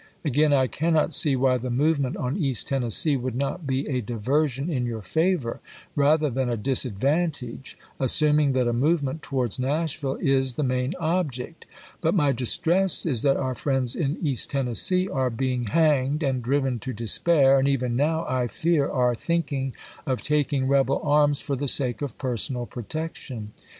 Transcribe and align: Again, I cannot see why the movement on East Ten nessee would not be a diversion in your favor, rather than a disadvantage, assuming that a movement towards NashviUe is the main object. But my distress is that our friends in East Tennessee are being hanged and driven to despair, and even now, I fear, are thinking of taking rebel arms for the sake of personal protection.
Again, 0.25 0.51
I 0.51 0.65
cannot 0.65 1.13
see 1.13 1.35
why 1.35 1.59
the 1.59 1.69
movement 1.69 2.17
on 2.17 2.35
East 2.35 2.67
Ten 2.67 2.81
nessee 2.81 3.15
would 3.21 3.35
not 3.35 3.67
be 3.67 3.87
a 3.87 4.01
diversion 4.01 4.67
in 4.67 4.83
your 4.87 5.03
favor, 5.03 5.59
rather 5.95 6.27
than 6.31 6.49
a 6.49 6.57
disadvantage, 6.57 7.77
assuming 7.99 8.53
that 8.53 8.67
a 8.67 8.73
movement 8.73 9.21
towards 9.21 9.59
NashviUe 9.59 10.19
is 10.19 10.55
the 10.55 10.63
main 10.63 10.95
object. 10.99 11.65
But 12.01 12.15
my 12.15 12.31
distress 12.31 13.05
is 13.05 13.21
that 13.21 13.37
our 13.37 13.53
friends 13.53 13.95
in 13.95 14.17
East 14.25 14.49
Tennessee 14.49 15.07
are 15.07 15.29
being 15.29 15.65
hanged 15.65 16.23
and 16.23 16.41
driven 16.41 16.79
to 16.79 16.93
despair, 16.93 17.59
and 17.59 17.67
even 17.67 17.95
now, 17.95 18.25
I 18.27 18.47
fear, 18.47 18.89
are 18.89 19.13
thinking 19.13 19.75
of 20.07 20.23
taking 20.23 20.67
rebel 20.67 20.99
arms 21.03 21.41
for 21.41 21.55
the 21.55 21.67
sake 21.67 22.01
of 22.01 22.17
personal 22.17 22.65
protection. 22.65 23.51